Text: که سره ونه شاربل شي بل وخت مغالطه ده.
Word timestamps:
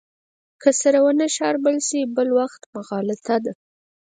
که 0.61 0.69
سره 0.81 0.99
ونه 1.05 1.27
شاربل 1.37 1.77
شي 1.87 1.99
بل 2.15 2.29
وخت 2.39 2.61
مغالطه 2.75 3.35
ده. 3.43 3.53